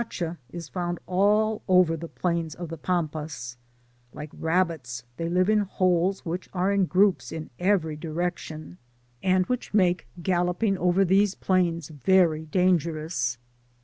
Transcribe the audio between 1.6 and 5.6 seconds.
over the plidns of the PampsSk Like rabbits, th^ live in